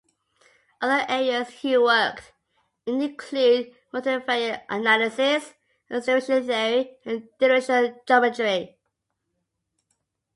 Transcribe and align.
Other 0.81 1.05
areas 1.07 1.49
he 1.49 1.77
worked 1.77 2.33
in 2.87 2.99
include 3.03 3.71
multivariate 3.93 4.63
analysis, 4.67 5.53
estimation 5.91 6.43
theory, 6.47 6.97
and 7.05 7.29
differential 7.37 8.01
geometry. 8.07 8.79